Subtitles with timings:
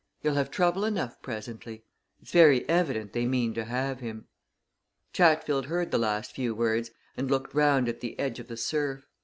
[0.23, 1.83] He'll have trouble enough presently.
[2.23, 4.25] It's very evident they mean to have him."
[5.13, 9.05] Chatfield heard the last few words and looked round at the edge of the surf.